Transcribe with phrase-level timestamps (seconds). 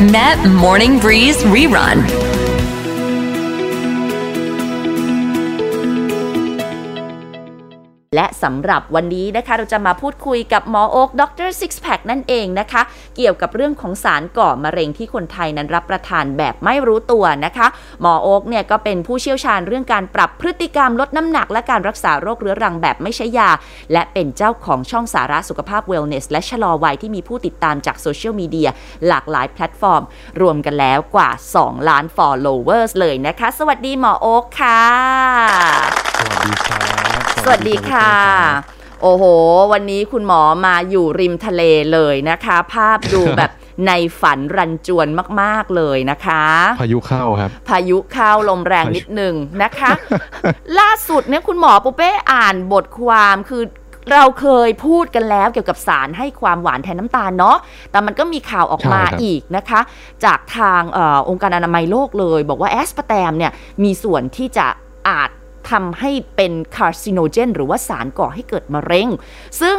[0.00, 2.27] Met Morning Breeze Rerun.
[8.18, 12.82] และสำหรับวันนี้นะคะเราจะมาพูดคุยกับหมอโอ๊กดรซิกแพคนั่นเองนะคะ
[13.16, 17.66] เกี่ยวกับเรื่องของสารก่อมะเร็งที่คนไทยนั้นรับประทานแบบไม่รู้ตัวนะคะ
[18.00, 23.50] หมอโอ๊กเนี่ยก็เป็นผู้เชี่ยวชาญเรื่องการปรับพฤติกรรมลดน้ำหนัก และการรักษาโรคเรื้อรังแบบไม่ใช้ยา
[23.92, 28.68] และเป็นเจ้าของช่องสาระสุขภาพเวลเนสและชะลอวัยที่มีผู้ติดตามจากโซเชียลมีเดีย
[29.08, 30.02] หลากหลายแพลตฟอร์ม
[30.40, 31.30] รวมกันแล้วกว่า
[31.60, 34.82] 2 ล้าน followers เลยนะคะ สวัสดีหมอโอ๊กค่ะ
[36.18, 36.80] สวัสดีครั
[37.16, 38.10] บ สวัสดีค่ะ
[39.02, 39.24] โอ้โห
[39.72, 43.50] วันนี้คุณหมอมาอยู่ริมทะเลเลยนะคะ ภาพดูแบบ
[43.86, 45.08] ในฝันรันจวน
[45.40, 46.44] มาก ๆ เลยนะคะ
[46.80, 49.90] พายุเข้าครับ พายุเข้าลมแรงนิดนึงนะคะ
[50.78, 53.62] ล่าสุดเนี่ยคุณหมอปุเป้อ่านบทความคือ
[54.12, 57.56] เราเคยพูดกันแล้วเกี่ยวกับสารให้ความหวานแทนน้ำตาลเนาะ
[57.90, 59.80] แต่มันก็มีข่าวออกมาใช่ครับอีกนะคะ
[60.24, 63.52] จากทางเออองค์การอนามัยโลกเลย บอกว่าแอสปาร์แตมเนี่ย
[63.84, 64.66] มีส่วนที่จะ
[65.08, 65.30] อาจ
[65.70, 69.08] ทำให้เป็น carcinogen หรือว่าสารก่อให้เกิดมะเร็ง
[69.60, 69.76] ซึ่ง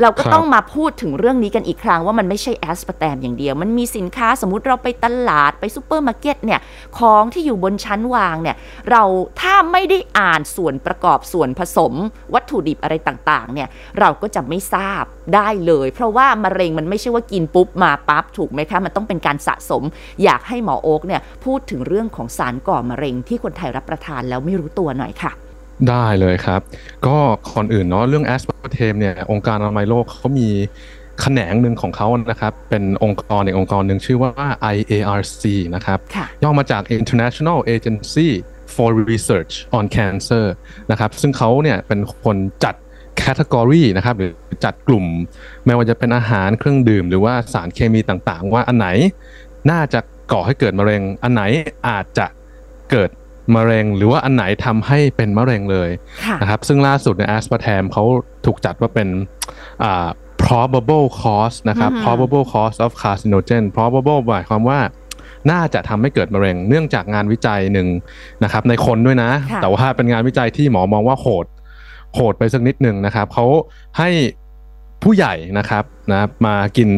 [0.00, 6.60] เราก็ครับต้องมาพูดถึงเรื่องนี้กันอีกครั้งว่ามันไม่ใช่แอสปาร์แตมอย่างเดียว มันมีสินค้าสมมติเราไปตลาดไปซูเปอร์มาร์เก็ตเนี่ย
[6.98, 8.56] ของที่อยู่บนชั้นวางเนี่ย
[8.90, 9.02] เรา
[9.40, 11.92] ถ้าไม่ได้อ่านส่วนประกอบส่วนผสม
[12.34, 13.68] วัตถุดิบอะไรต่างๆเนี่ย
[14.00, 19.82] เราก็จะไม่ทราบได้เลย เพราะว่ามะเร็งมันไม่ใช่ว่ากินปุ๊บมาปั๊บถูกไหมคะ มันต้องเป็นการสะสม
[20.24, 25.32] อยากให้หมอโอ๊กเนี่ยพูดถึงเรื่องของสารก่อมะเร็งที่คนไทยรับประทานแล้วไม่รู้ตัวหน่อยค่ะ
[25.88, 26.60] ได้เลยครับ
[27.06, 27.16] ก็
[27.50, 30.48] ก่อนอื่นเนาะเรื่องแอสปาร์เทมเนี่ยองค์การอนามัยโลกเขามี
[31.20, 34.30] แขนงหนึ่งของเขานะครับ เป็นองค์กรอีกองค์กรหนึ่งชื่อว่า
[34.74, 35.42] IARC
[35.74, 38.28] นะครับค่ะย่อมาจาก International Agency
[38.74, 40.44] for Research on Cancer
[40.90, 42.74] นะครับ ซึ่งเขาเนี่ยเป็นคนจัด
[43.16, 44.32] แคตตากรีนะครับหรือ
[44.64, 45.06] จัดกลุ่ม
[45.64, 48.88] ไม่ว่าจะเป็นอาหารเครื่องดื่ม หรือว่าสารเคมีต่างๆ ว่าอันไหน
[49.70, 50.00] น่าจะ
[50.32, 51.42] ก่อให้เกิดมะเร็ง อันไหน
[51.88, 52.26] อาจจะ
[52.90, 53.10] เกิด
[53.54, 55.90] มะเร็ง หรือว่าอันไหนทำให้เป็นมะเร็งเลย
[56.24, 58.04] ค่ะนะครับซึ่งล่าสุดในแอสปาร์แทมเขา
[58.46, 59.08] ถูกจัดว่าเป็น
[59.84, 60.08] อ่า
[60.44, 64.80] probable cause นะครับอือฮึ probable cause of carcinogen probable หมายความว่า
[65.50, 67.88] น่าจะทำให้เกิดมะเร็ง เนื่องจากงานวิจัยหนึ่ง
[68.44, 71.46] นะครับในคนด้วยนะค่ะแต่ว่าเป็นงานวิจัยที่หมอมองว่าโหด
[72.14, 73.46] โหดไปสักนิดหนึ่งนะครับเขา
[73.98, 74.10] ให้
[75.02, 76.88] ผู้ใหญ่นะครับนะมากิน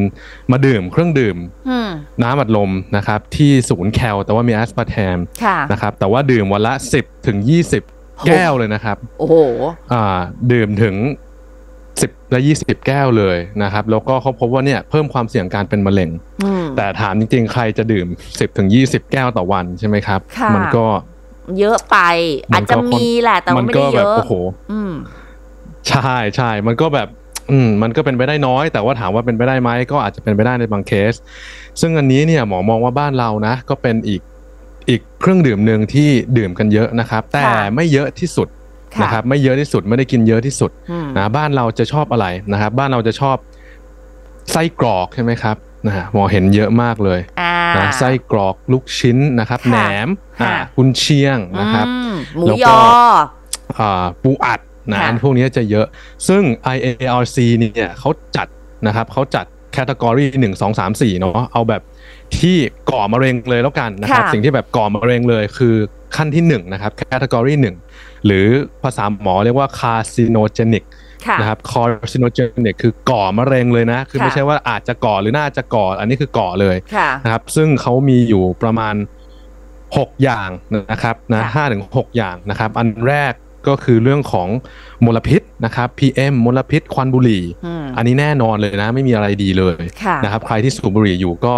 [0.53, 1.37] มาดื่มเครื่องดื่ม
[1.69, 1.91] อืม
[2.23, 7.39] น้ำอัดลมนะครับ ที่ศูนย์แคลแต่ว่ามีแอสปาร์แทมค่ะนะครับ แต่ว่าดื่มวันละ 10 ถึง
[7.83, 9.37] 20 แก้วเลยนะครับ โอ้โห
[9.93, 10.19] อ่า
[10.53, 10.97] ดื่มถึง
[11.63, 16.11] 10 และ 20 แก้วเลยนะครับ แล้วก็เขาพบว่าเนี่ยเพิ่มความเสี่ยงการเป็นมะเร็ง
[16.45, 20.87] อืมแต่ถามจริงๆ ใครจะดื่ม 10 ถึง 20 แก้วต่อวันใช่ไหมครับค่ะมันก็
[21.59, 21.97] เยอะไป
[22.53, 24.33] มัอาจนก็จะมีแหละแต่มัว่าไม่ก็ได้เยแบบอะโอ้โห
[24.73, 24.93] อืม
[25.89, 27.09] ใช่ใช่มันก็แบบ
[27.51, 31.15] อืม มันก็เป็นไปได้น้อย แต่ว่าถามว่าเป็นไปได้ไหมก็อาจจะเป็นไปได้ในบางเคส
[31.81, 34.21] ซึ่งอันนี้เนี่ยหมอมองว่าบ้านเรานะ ก็เป็นอีก
[34.89, 38.49] อีกเครื่องดื่มหนึ่งที่ดื่มกันเยอะนะครับ แต่ค่ะไม่เยอะที่สุด
[38.97, 43.37] ค่ะนะครับไม่เยอะที่สุดไม่ได้กินเยอะที่สุดอืมนะบ้านเราจะชอบอะไรนะครับ บ้านเราจะชอบ
[44.53, 45.57] ไส้กรอกใช่ไหมครับ
[45.87, 50.09] นะฮะหมอเห็นเยอะมากเลยอ่านะไส้กรอกลูกชิ้นนะครับค่ะแหนม
[50.41, 55.87] อ่าค่ะกุนเชียงนะครับอืมหมูแล้วยก็ออ่าปูอัดนะค่ะอันพวกนี้จะเยอะ
[56.29, 56.43] ซึ่ง
[56.77, 58.49] IARC เนี่ยเขาจัด
[58.87, 61.83] นะครับเขาจัดแคตตากรีหนึ่งสองสามสี่เนาะเอาแบบ
[62.39, 62.57] ที่
[62.91, 65.75] ก่อมะเร็งเลยแล้วกันนะครับค่ะสิ่งที่แบบก่อมะเร็งเลยคือ
[66.17, 67.77] ขั้นที่หนึ่งนะครับแคตตากรีหนึ่ง
[68.27, 68.47] หรือ
[68.83, 71.03] ภาษาหมอเรียกว่า carcinogenic ค่ะ
[71.41, 78.95] นะครับ carcinogenic คือก่อมะเร็งเลยนะ คือค่ะไม่ใช่ว่าอาจจะก่อหรือน่าจะก่อ อันนี้คือก่อเลยค่ะนะครับ ซึ่งเขามีอยู่ประมาณ
[79.59, 80.51] 6 อย่าง
[80.91, 83.33] นะครับนะค่ะห้าถึงหกอย่างนะครับ อันแรก
[83.69, 84.49] ก็คือเรื่องของ
[85.05, 91.55] มลพิษนะครับ PM มลพิษควันบุหรี่อืมอันนี้แน่นอนเลยนะ ไม่มีอะไรดีเลยค่ะนะครับ ใครที่สูบบุหรี่อยู่ก็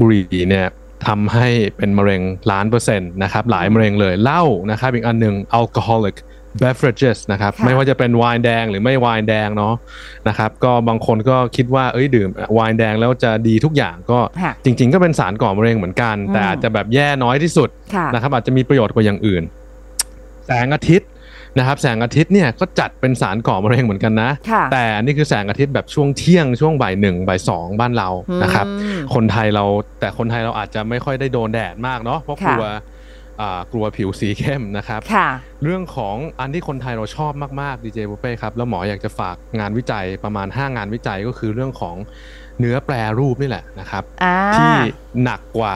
[0.00, 0.66] บุหรี่เนี่ย
[1.06, 6.16] ทำให้เป็นมะเร็งล้านเปอร์เซ็นต์นะครับ หลายมะเร็งเลยเหล้านะครับ อีกอันหนึ่ง alcoholic
[6.62, 9.74] beverages นะครับค่ะไม่ว่าจะเป็นไวน์แดงหรือไม่ไวน์แดงเนาะ
[10.28, 19.42] นะครับ ก็บางคนก็คิดว่าเอ้ยดื่มไวน์แดงแล้วจะดีทุกอย่างก็ค่ะจริง ๆ ก็เป็นสารก่อมะเร็งเหมือนกัน แต่อืมอาจจะแบบแย่น้อยที่สุดค่ะนะครับ อาจจะมีประโยชน์กว่าอย่างอื่น
[20.46, 21.08] แสงอาทิตย์
[21.58, 28.08] นะครับแสงอาทิตย์เนี่ยก็จัดเป็นสารก่อมะเร็งเหมือนกันนะค่ะแต่อันนี่คือแสงอาทิตย์แบบช่วงเที่ยงช่วงบ่ายหนึ่งบ่ายสองบ้านเรา
[28.42, 29.64] นะครับอืมคนไทยเรา
[30.00, 32.76] แต่คนไทยเราอาจจะไม่ค่อยได้โดนแดดมากเนาะเพราะกค่ะลัวอ่า
[33.72, 35.28] กลัวผิวสีเข้มนะครับค่ะ
[35.62, 41.96] เรื่องของอันที่คนไทยเราชอบมากๆดีเจบุฟเป้ครับแล้วหมออยากจะฝากงานวิจัยประมาณ 5 งานวิจัยก็คือเรื่องของ
[42.60, 44.74] เนื้อแปรรูปนี่แหละนะครับอ่าที่
[45.24, 45.74] หนักกว่า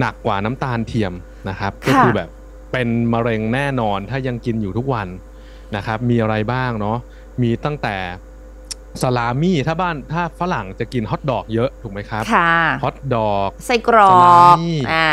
[0.00, 1.12] หนักกว่าน้ำตาลเทียม
[1.48, 2.28] นะครับค่ะก็คือแบบ
[2.72, 5.08] เป็นมะเร็งแน่นอนถ้ายังกินอยู่ทุกวัน
[5.76, 6.98] นะครับ มีอะไรบ้างเนาะ
[7.42, 7.96] มีตั้งแต่
[9.02, 12.52] สลามี่ถ้าบ้านถ้าฝรั่งจะกินฮอทดอกเยอะถูกไหมครับค่ะ
[12.84, 15.08] ฮอทดอกไส้กรอสลากมี่อ่า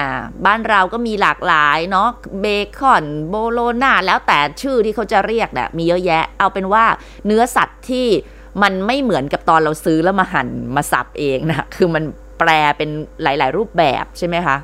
[0.45, 2.09] บ้านเราก็มีหลากหลายเนาะ
[2.41, 2.45] เบ
[2.77, 6.83] คอนโบโลนาแล้วแต่ชื่อที่เขาจะเรียกแหละมีเยอะแยะ เอาเป็นว่า
[7.25, 8.07] เนื้อสัตว์ที่
[8.61, 12.03] มันไม่เหมือนกับตอนเราซื้อแล้วมาหั่นมาสับเองนะคือมัน
[12.39, 12.89] แปลเป็น
[13.23, 14.57] หลาย ๆ รูปแบบใช่ไหมคะ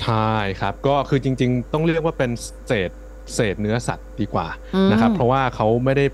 [0.00, 2.30] ใช่ครับ ก็คือจริง ๆ ต้องเรียกว่าเป็น
[2.66, 2.90] เศษ
[3.34, 6.04] เศษเนื้อสัตว์ดีกว่าอืมนะครับ เพราะว่าเขาไม่ได้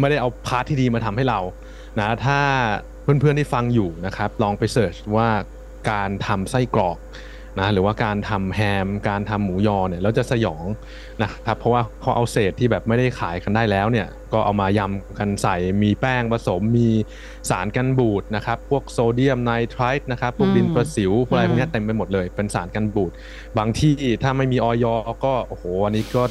[0.00, 1.40] ไม่ได้เอา part ที่ดีมาทำให้เรา
[1.98, 2.38] นะถ้า
[3.02, 5.28] เพื่อนๆที่ฟังอยู่นะครับ ลองไป search ว่า
[5.90, 6.98] การทำไส้กรอก
[7.60, 10.64] นะหรือว่าการทำแฮม การทำหมูยอเนี่ยแล้วจะสยอง
[11.22, 16.88] นะครับเพราะว่าเขาเอาเศษที่แบบไม่ได้ขายกันได้แล้วเนี่ยก็เอามายำกันใส่มีแป้งผสมมี
[17.50, 23.12] สารกันบูดนะครับพวกโซเดียมไนไตรท์นะครับพวกดินประสิวพวกอะไรพวกเนี้ยเต็มไปหมดเลยเป็นสารกันบูด
[23.58, 24.84] บางที่ถ้าไม่มีออย
[25.24, 26.22] ก็โอ้โหอันนี้ก็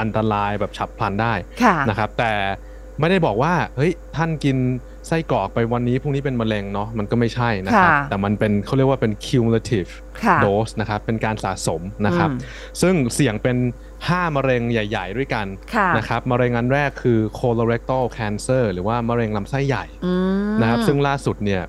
[0.00, 2.32] อันตรายแบบฉับพลันได้ค่ะนะครับแต่
[3.00, 4.56] ไม่ได้บอกว่าเฮ้ยท่านกิน
[5.08, 9.90] ไส้กรอกไปวันนี้พรุ่งนี้เป็นมะเร็งเนาะมันก็ไม่ใช่นะครับค่ะแต่มันเป็นเขาเรียกว่าเป็น cumulative
[10.24, 12.38] ค่ะ dose นะครับเป็นการสะสมนะครับอืม
[12.82, 13.56] ซึ่งเสี่ยงเป็น
[13.96, 20.14] 5 มะเร็งใหญ่ ๆ ด้วยกันค่ะนะครับมะเร็งอันแรกคือ colorectal cancer หรือว่ามะเร็งลำไส้ใหญ่อื
[20.52, 21.62] มนะครับ ซึ่งล่าสุดเนี่ย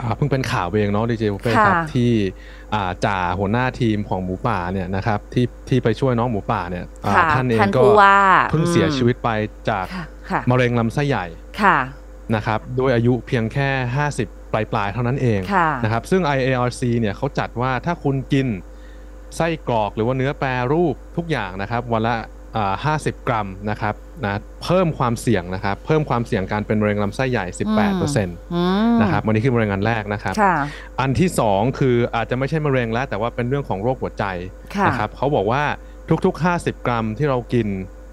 [0.00, 2.10] อ่าเพิ่งเป็นข่าวเองเนาะดีเจบุฟเฟ่ครับค่ะที่
[2.74, 8.18] อ่าจ่าหัวหน้าทีมของหมูป่าเนี่ยนะครับที่ที่ไปช่วยน้องหมูป่าเนี่ยอ่าค่ะท่านเองท่านก็ผู้ว่า
[8.50, 9.30] เพิ่งเสียชีวิตไป
[9.70, 10.04] จากค่ะค่ะ
[10.50, 11.26] มะเร็งลำไส้ใหญ่
[11.62, 11.78] ค่ะ
[12.34, 13.68] นะครับด้วยอายุเพียงแค่
[14.12, 18.46] 50 ปลายๆเท่านั้นเองค่ะนะครับซึ่ง IARC เนี่ยเขาจัดว่าถ้าคุณกิน
[19.36, 22.14] ไส้กรอกหรือว่าเนื้อแปรรูปทุกอย่างนะครับวันละ
[22.56, 23.94] อ่า50 กรัมนะครับ
[24.24, 27.46] นะเพิ่มความเสี่ยงนะครับ เพิ่มความเสี่ยงการเป็นมะเร็งลำไส้ใหญ่
[27.96, 28.62] 18%อื
[28.92, 30.54] มนะครับวันนี้คือมะเร็งอันแรกนะครับค่ะ
[31.00, 34.24] อันที่ 2 คืออาจจะไม่ใช่มะเร็งแล้ว แต่ว่าเป็นเรื่องของโรคหัวใจ
[34.74, 35.62] ค่ะนะครับเขาบอกว่า
[36.24, 37.66] ทุกๆ 50 กรัมที่เรากิน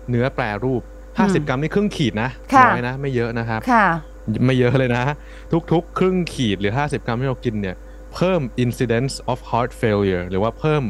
[0.09, 3.85] เนื้อแปรรูปอืม 50 กรัมนี่ครึ่งขีดนะค่ะน้อยนะ ไม่เยอะนะครับค่ะ
[4.45, 5.03] ไม่เยอะเลยนะ
[5.71, 7.75] ทุกๆ ครึ่งขีดหรือ 50 กรัมที่เรากินเนี่ย
[8.15, 10.83] เพิ่ม incidence of heart failure หรือว่าเพิ่ม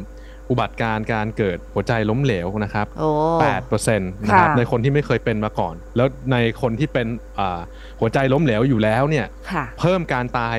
[0.49, 3.09] อุบัติการณ์การเกิดหัวใจล้มเหลวนะครับโอ้
[3.49, 7.07] 8%นะครับค่ะในคนที่ไม่เคยเป็นมาก่อน แล้วในคนที่เป็น
[7.39, 7.59] อ่า
[7.99, 10.57] หัวใจล้มเหลวอยู่แล้วเนี่ยค่ะเพิ่มการตาย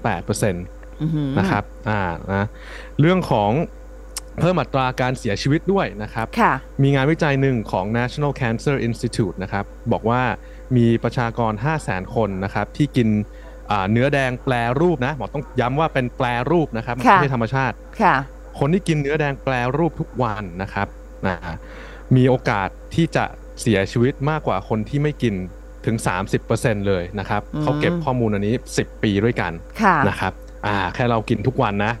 [0.00, 2.02] 38%อื้อหือนะครับ อ่า
[2.32, 2.46] นะ
[3.00, 3.50] เรื่องของ
[4.40, 6.52] เพิ่มอัตราการเสียชีวิตด้วยนะครับค่ะ
[6.82, 10.22] มีงานวิจัยหนึ่งของ National Cancer Institute นะครับ บอกว่า
[10.76, 13.08] มีประชากร 5 0 0 0 0 0 คนนะครับ ที่กิน
[13.70, 18.14] อ่าเนื้อแดงแปรรูปนะหมอต้องย้ำว่าเป็นแปรรูปนะครับไม่ค่ะใช่ธรรมชาติค่ะ
[18.58, 20.88] คนที่กินเนื้อแดงแปรรูปทุกวันนะครับ
[21.26, 21.36] นะ
[22.16, 23.24] มีโอกาสที่จะ
[23.60, 25.34] เสียชีวิตมากกว่าคนที่ไม่กิน
[25.86, 25.96] ถึง
[26.42, 29.52] 30%เลยนะครับอืมเขาเก็บข้อมูลอันนี้ 10 ปีด้วยกัน
[29.82, 30.32] ค่ะนะครับ
[30.66, 31.92] อ่าแค่เรากินทุกวันนะ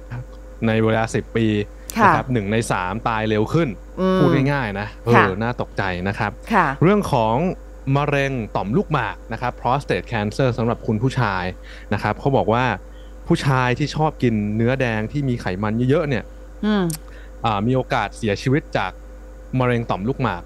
[0.66, 3.68] ในเวลา 10 ปีค่ะ นะครับหนึ่งใน3ตายเร็วขึ้น
[4.00, 7.36] อืมพูดง่ายๆนะเอค่ะอน่าตกใจนะครับค่ะเรื่องของ
[7.96, 11.44] มะเร็งต่อมลูกหมากนะครับ prostate cancer สำหรับคุณผู้ชาย
[11.94, 12.64] นะครับเขาบอกว่า
[13.26, 16.24] ผู้ชายที่ชอบกินเนื้อแดงที่มีไขมันเยอะๆเนี่ย
[16.64, 16.84] อืม
[17.44, 18.92] อ่ามีโอกาสเสียชีวิตจาก
[19.58, 20.42] มะเร็งต่อมลูกหมาก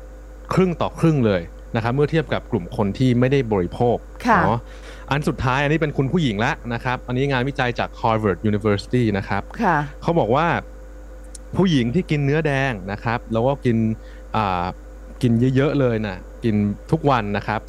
[0.52, 1.42] ครึ่งต่อครึ่งเลย
[1.76, 3.96] นะครับ เมื่อเทียบกับกลุ่มคนที่ไม่ได้บริโภค
[4.26, 4.58] ค่ะเนาะ
[5.10, 10.46] อันสุดท้ายอันนี้เป็นคุณผู้หญิงแล้วนะครับ อันนี้งานวิจัยจาก Harvard University นะครับค่ะเขาบอกว่า
[11.56, 13.76] ผู้หญิงที่กินเนื้อแดงนะครับ แล้วก็กิน
[14.36, 14.64] อ่า
[15.22, 16.54] กินเยอะๆเลยนะกิน
[16.90, 17.60] ทุกวันนะครับ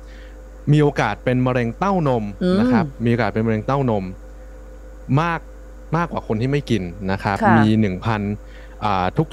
[0.72, 4.06] มีโอกาสเป็นมะเร็งเต้านมอืมนะครับ มีโอกาสเป็นมะเร็งเต้านม
[5.22, 5.39] มาก
[5.98, 8.22] มากกว่าคนที่ไม่กินนะครับค่ะมีหนึ่งพัน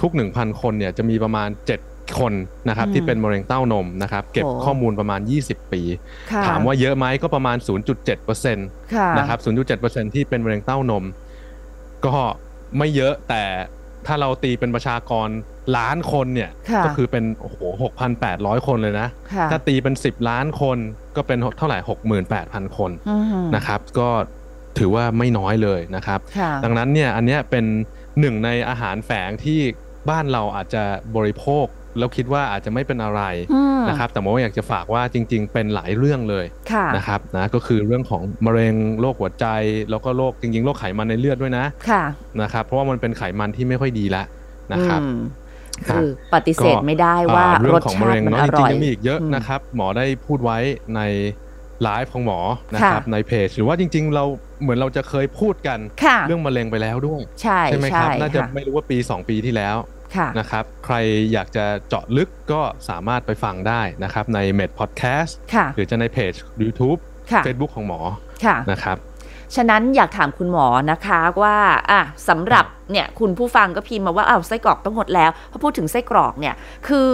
[0.03, 1.49] ทุกๆหนึ่งพันคนเนี่ยจะมีประมาณ
[1.83, 2.33] 7คน
[2.69, 5.83] นะครับอืมที่เป็นมะเร็งเต้านมนะครับ เก็บโอ้ข้อมูลประมาณ 20 ปี
[6.33, 7.57] ค่ะถามว่าเยอะไหมก็ประมาณ
[8.25, 9.39] 0.7%ค่ะนะครับ
[9.77, 11.05] 0.7%ที่เป็นมะเร็งเต้านม
[12.07, 12.17] ก็
[12.79, 13.45] ไม่เยอะแต่
[14.07, 15.29] ถ้าเราตีเป็นประชากร
[15.77, 17.59] ล้านคนเนี่ยค่ะก็คือเป็นโอ้โห
[18.15, 20.79] 6,800คนเลยนะค่ะถ้าตีเป็น10ล้านคน
[21.17, 21.79] ก็เป็นเท่าไหร่
[22.29, 24.09] 68,000คนอืมนะครับ ก็
[24.79, 27.65] ถือว่าไม่น้อยเลยนะครับค่ะดังนั้นเนี่ยอันเนี้ยเป็น
[28.21, 29.61] หนึ่งในอาหารแฝงที่
[30.11, 30.83] บ้านเราอาจจะ
[31.17, 31.67] บริโภค
[31.99, 33.23] แล้วคิดว่าอาจจะไม่เป็นอะไร
[33.53, 39.47] อืมนะครับ แต่หมออยากจะฝากว่าจริง ๆ เป็นหลายเรื่องเลยค่ะนะครับนะก็คือเรื่องของมะเร็งโรคหัวใจ
[39.91, 42.05] แล้วก็โรคจริงๆโรคไขมันในเลือดด้วยนะค่ะ
[42.43, 44.27] นะครับเพราะว่ามันเป็นไขมันที่ไม่ค่อยดีแล้ว
[44.73, 45.19] นะครับอืม
[45.89, 50.59] ครับคือปฏิเสธไม่ได้ว่าอ่เรื่รอสงของชามะติเร็งมันเนาะอจร่ริองยๆยังมีอีกเยอะอืมนะครับ หมอได้พูดไว้
[50.97, 51.01] ใน
[51.83, 52.39] ไลฟ์ของหมอ
[52.75, 54.25] นะครับค่ะในเพจหรือว่าจริง ๆ เรา
[54.63, 59.94] เหมือนเราจะเคยพูดกันค่ะเรื่องมะเร็งไปแล้วด้วย ใช่ใช่ไหมครับ น่าจะค่ไม่รู้ว่าปี 2 ปีที่แล้วค่ะ
[60.39, 60.97] นะครับใคร
[61.33, 66.99] อยากจะเจาะลึกก็สามารถไปฟังได้นะครับใน Med Podcast ค่ะหรือจะในเพจ YouTube
[67.33, 68.01] ค่ะ Facebook ของหมอ
[68.45, 68.99] ค่ะนะครับ
[69.57, 71.57] ฉะนั้นอยากถามคุณหมอนะคะว่า
[71.91, 76.55] อะสำหรับเนี่ยคุณผู้ฟังก็พิมพ์มาว่าอ้าวไส้กรอกต้องงดแล้วพอพูดถึงไส้กรอกเนี่ย
[76.89, 77.09] คือ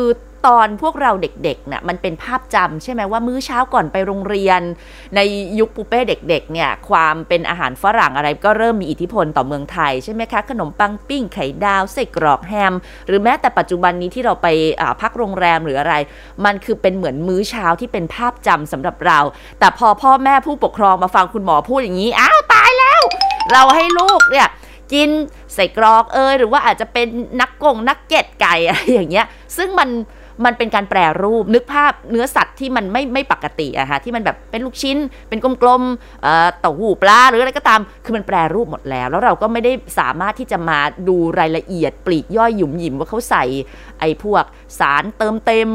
[0.47, 4.61] ตอนพวกเราเด็กๆเนี่ยมันเป็นภาพจำใช่ไหมว่ามื้อเช้าก่อนไปโรงเรียน
[5.17, 5.21] ใน
[5.59, 12.75] ยุคปูเป้เด็กๆเนี่ยความเป็นอาหารฝรั่งอะไรก็เริ่มมีอิทธิพลต่อเมืองไทยใช่ไหมคะขนมปังปิ้งไข่ดาวไส้กรอกแฮม
[13.07, 14.47] หรือแม้แต่ปัจจุบันนี้ที่เราไป
[15.01, 15.95] พักโรงแรมหรืออะไร
[16.45, 19.19] มันคือเป็นเหมือนมื้อเช้าที่เป็นภาพจำสำหรับเรา
[19.59, 23.01] แต่พอพ่อแม่ผู้ปกครองมาฟังคุณหมอพูดอย่างนี้อ้าวตายแล้ว
[23.53, 24.49] เราให้ลูกเนี่ย
[24.93, 25.11] กิน
[25.55, 27.07] ใส่กรอกเอยหรือว่าอาจจะเป็น
[27.41, 29.89] นักกงนักเก็ตไก่อะไรอย่างเงี้ย ซึ่งมัน
[30.45, 40.79] มันเป็นการแปรรูปนึกภาพเนื้อสัตว์ที่มันไม่ไม่ปกติอะฮะที่มันแบบเป็นลูกชิ้น เป็นกลมๆเอ่อต้าหูปลาหรืออะไรก็ตาม คือมันแปรรูปหมดแล้ว แล้วเราก็ไม่ได้สามารถที่จะมา
[41.09, 43.45] ดูรายละเอียดปลีกย่อยหยุมหยิมว่าเขาใส่
[44.01, 44.45] ไอ้พวก
[44.79, 45.71] สารเติมเต็ม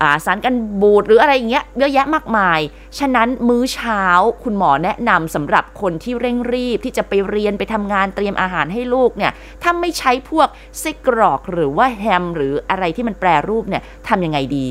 [0.00, 2.60] อ่าสารกันบูดหรืออะไรอย่างเงี้ยเยอะแยะมากมาย
[2.98, 4.02] ฉะนั้นมื้อเช้า
[4.44, 10.48] คุณหมอแนะนำสำหรับคนที่เร่งรีบที่จะไปเรียนไปทำงานเตรียมอาหารให้ลูกเนี่ยถ้าไม่ใช้พวก
[10.80, 14.66] ไส้กรอกหรือว่าแฮมหรืออะไรที่มันแปรรูปเนี่ยทำยังไงดี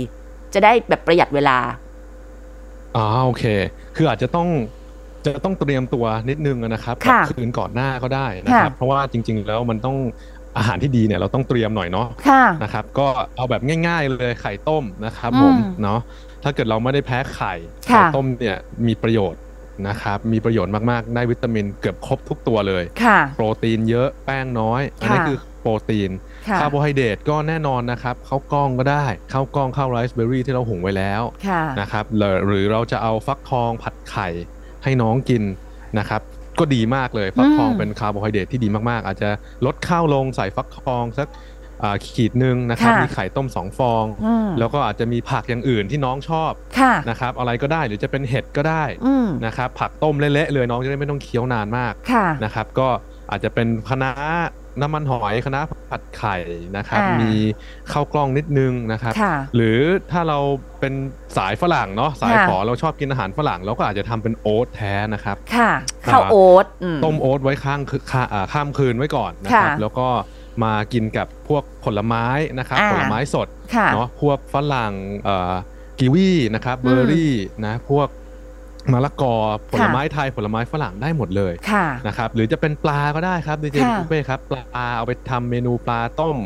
[0.53, 1.57] จะได้แบบประหยัดเวลา
[2.95, 3.43] อ๋อโอเค
[3.95, 4.47] คืออาจจะต้อง
[5.25, 9.97] จะต้องเตรียมตัวนิดนึงนะครับค่ะกับคืนก่อนหน้าก็ได้นะครับค่ะเพราะว่าจริง ๆ แล้วมันต้อง
[10.57, 15.99] อาหารที่ดีเนี่ยเราต้องเตรียมหน่อยเนาะค่ะนะครับ ก็เอาแบบง่าย ๆ เลยไข่ต้มนะครับอืมผมเนาะ
[16.43, 17.53] ถ้าเกิดเราไม่ได้แพ้ไข่
[17.91, 18.57] ค่ะไข่ต้มเนี่ย
[18.87, 19.41] มีประโยชน์
[19.87, 26.11] นะครับมีประโยชน์มากๆ ได้วิตามินเกือบครบทุกตัวเลยค่ะโปรตีนเยอะแป้งน้อย อันนี้ค่ะคือโปรตีน
[26.47, 34.27] ค่ะคาร์โบไฮเดรตก็แน่นอนนะครับข้าวกล้องก็ได้ข้าวกล้องข้าวไรซ์เบอร์รี่ที่เราหุงไว้แล้วค่ะนะครับหรือหรือเราจะเอาฟักทองผัดไข่
[34.83, 35.43] ให้น้องกิน
[35.99, 36.21] นะครับ
[36.59, 39.29] ก็ดีมากเลยฟักทองอืมเป็นคาร์โบไฮเดรตที่ดีมากๆ อาจจะ
[39.65, 41.27] ลดข้าวลงใส่ฟักทองสัก
[41.83, 52.87] อ่าขีดหนึ่งนะครับค่ะมีไข่ต้มสองฟองอืมแล้วก็อาจจะมีผักอย่างอื่นที่น้องชอบค่ะนะครับอะไรก็ได้หรือจะเป็นเห็ดก็ได้อืมนะครับผักต้มเละๆเลยน้องจะได้ไม่ต้องเคี้ยวนานมากค่ะนะครับก็
[53.31, 54.11] อาจจะเป็นคะน้า
[54.79, 56.35] น้ำมันหอยคะน้าผัดไข่
[56.77, 57.33] นะครับอ่ามีมี
[57.91, 59.79] ข้าวกล้องนิดนึงนะครับค่ะหรือ
[60.11, 60.39] ถ้าเรา
[60.79, 60.93] เป็น
[61.37, 65.71] สายฝรั่งเนาะสายค่ะฝอเราชอบกินอาหารฝรั่งเราก็อาจจะทำเป็นโอ๊ตแท้นะครับ ค่ะ
[66.11, 70.07] ข้าวอ่าโอ๊ตอืมต้มโอ๊ตไว้ข้างคือข้าอ่าข้ามคืนไว้ก่อนนะครับค่ะแล้วก็
[70.63, 72.25] มากินกับพวกผลไม้
[72.59, 75.53] นะครับอ่าผลไม้สดค่ะเนาะพวกฝรั่งเอ่อ
[75.99, 77.33] กีวีนะครับอืมเบอร์รี่
[77.65, 78.07] นะพวก
[78.93, 79.35] มะละกอ
[79.69, 86.37] ผลค่ะไม้ไทยผลไม้ฝรั่งได้หมดเลยค่ะนะครับหรือจะเป็นปลาก็ได้ครับดีเจค่ะบุฟเฟ่ครับปลาเอาไปทำเมนูปลาต้ม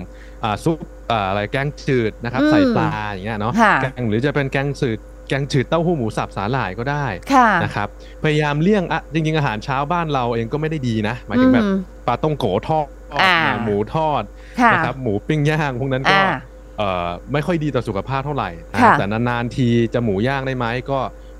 [0.44, 0.78] อ่าซุป
[1.12, 5.00] อ่าอะไรแกงจืดนะครับอืมใส่ปลาอย่างเงี้ยเนาะค่ะแกงหรือจะเป็นแกงจืด
[5.30, 7.88] แกงจืดเต้าหู้หมูสับสาหร่ายก็ได้ค่ะนะครับ
[8.24, 11.78] พยายามเลี่ยงอะจริงๆอาหารเช้าบ้านเราเองก็ไม่ได้ดีนะหมายถึงแบบอืม
[12.08, 12.88] ปลาต้มโกทอด
[13.22, 14.24] อ่าหมูทอด
[14.62, 16.34] ค่ะนะครับหมูปิ้งย่างพวกนั้นก็อ่า
[16.78, 21.00] เอ่อไม่ค่อยดีต่อสุขภาพเท่าไหร่นะค่ะแต่นานๆทีจะหมูย่างได้ไหมก็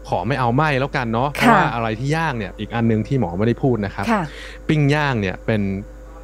[0.10, 4.24] ขอไม่เอาไหมแล้วกันเนาะเพราะค่ะว่าอะไรที่ย่างเนี่ยอีกอันหนึงที่หมอไม่ได้พูดนะครับค่ะ
[4.68, 5.62] ปิ้งย่างเนี่ยเป็น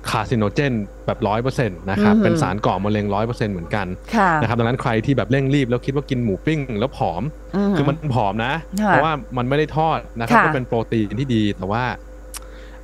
[0.09, 0.73] carcinogen
[1.05, 7.23] แบบร้อยเปอร์เซ็นต์นะครับอือหือเป็นสารก่อมะเร็งร้อยเปอร์เซ็นต์เหมือนกันค่ะนะครับดังนั้นใครที่แบบเร่งรีบแล้วคิดว่ากินหมูปิ้งแล้วผอม
[7.75, 11.83] คือมันผอมนะค่ะเพราะว่ามันไม่ได้ทอดนะครับค่ะก็เป็นโปรตีนที่ดีแต่ว่า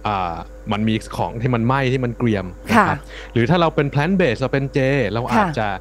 [0.08, 0.36] อ่า
[0.72, 3.00] มันมีของที่มันไหม้ที่มันเกรียมนะครับ
[3.34, 4.80] หรือถ้าเราเป็น plant based เราเป็นเจ
[5.14, 5.78] เราอาจจะอ่า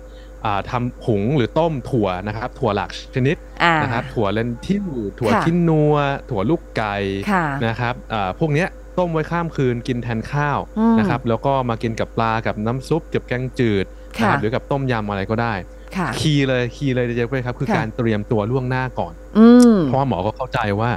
[0.71, 4.87] ทำหุงหรือต้มถั่วนะครับ ถั่วหลากชนิดอ่านะครับถั่ว lentil
[5.19, 5.95] ถั่วค่ะคินนัว
[6.31, 6.95] ถั่วลูกไก่
[7.31, 13.87] ค่ะนะครับอ่าพวกเนี้ยต้มไว้ข้ามคืนกินแทนข้าวอืมนะครับ แล้วก็มากินกับปลากับน้ำซุปกับแกงจืด
[14.19, 15.55] ค่ะนะครับหรือกับต้มยำอะไรก็ได้
[15.97, 20.91] ค่ะคีย์เลยคีย์เลยเจ๊เป้ครับ คือค่ะการเตรียมตัวล่วงหน้าก่อนอืมเพราะว่าหมอก็เข้าใจว่า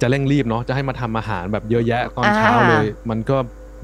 [0.00, 3.36] จะเร่งรีบเนาะจะให้มาทำอาหารแบบเยอะแยะตอนเช้าอ่าเลย มันก็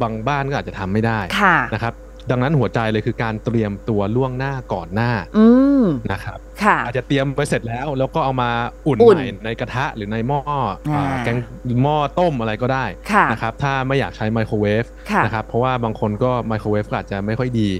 [0.03, 1.95] บางบ้านก็อาจจะทำไม่ได้ค่ะนะครับ
[2.31, 5.47] ดังนั้นหัวใจเลยคือการเตรียมตัวล่วงหน้าก่อนหน้าอื
[5.83, 6.54] มนะครับค่ะ
[6.85, 8.51] อาจจะเตรียมไปเสร็จแล้ว แล้วก็เอามา
[8.87, 11.37] อุ่นอุ่นใหม่ในกระทะหรือในหม้ออ่าอ่าแกง
[11.83, 17.71] หม้อต้มอะไรก็ได้ค่ะนะครับถ้าไม่อยากใช้ไมโครเวฟค่ะนะครับเพราะว่าบางคนก็ไมโครเวฟก็อาจจะไม่ค่อยดี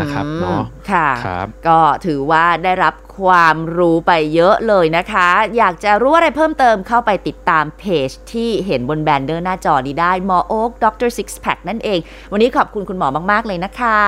[0.00, 11.98] นะครับอืมเนาะค่ะครับก็ถือว่าได้รับความรู้ไปเยอะเลยนะคะ อยากจะรู้อะไรเพิ่มเติมเข้าไปติดตามเพจที่เห็นบนแบนเดอร์หน้าจอนี้ได้หมอโอ๊กดรซิกแพคนั่นเอง
[12.32, 14.00] วันนี้ขอบคุณคุณหมอมาก ๆ เลยนะคะ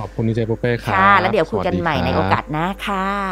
[0.00, 3.22] ขอบคุณดีเจปุเป้ครับค่ะ แล้วเดี๋ยวคุยกันสสใหม่ในรับโอกาสหน้าค่ะ